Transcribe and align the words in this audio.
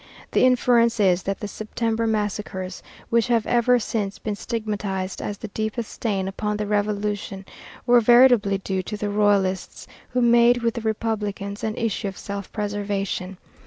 The 0.31 0.43
inference 0.43 0.99
is 0.99 1.21
that 1.21 1.41
the 1.41 1.47
September 1.47 2.07
massacres, 2.07 2.81
which 3.11 3.27
have 3.27 3.45
ever 3.45 3.77
since 3.77 4.17
been 4.17 4.33
stigmatized 4.35 5.21
as 5.21 5.37
the 5.37 5.47
deepest 5.49 5.91
stain 5.91 6.27
upon 6.27 6.57
the 6.57 6.65
Revolution, 6.65 7.45
were, 7.85 8.01
veritably, 8.01 8.57
due 8.57 8.81
to 8.81 8.97
the 8.97 9.11
Royalists, 9.11 9.85
who 10.09 10.21
made 10.23 10.63
with 10.63 10.73
the 10.73 10.81
Republicans 10.81 11.63
an 11.63 11.77
issue 11.77 12.07
of 12.07 12.17
self 12.17 12.51
preservation. 12.51 13.37